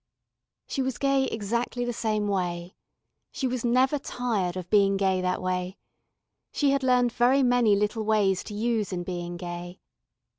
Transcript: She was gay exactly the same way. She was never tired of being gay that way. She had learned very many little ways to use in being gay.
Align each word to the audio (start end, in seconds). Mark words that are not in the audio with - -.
She 0.65 0.81
was 0.81 0.97
gay 0.97 1.25
exactly 1.25 1.85
the 1.85 1.93
same 1.93 2.27
way. 2.27 2.75
She 3.31 3.45
was 3.45 3.63
never 3.63 3.99
tired 3.99 4.57
of 4.57 4.67
being 4.71 4.97
gay 4.97 5.21
that 5.21 5.43
way. 5.43 5.77
She 6.51 6.71
had 6.71 6.81
learned 6.81 7.11
very 7.11 7.43
many 7.43 7.75
little 7.75 8.01
ways 8.03 8.43
to 8.45 8.55
use 8.55 8.91
in 8.91 9.03
being 9.03 9.37
gay. 9.37 9.79